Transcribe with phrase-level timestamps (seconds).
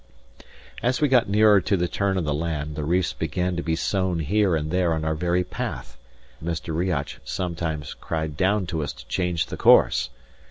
[0.81, 3.75] As we got nearer to the turn of the land the reefs began to be
[3.75, 5.95] sown here and there on our very path;
[6.39, 6.75] and Mr.
[6.75, 10.09] Riach sometimes cried down to us to change the course.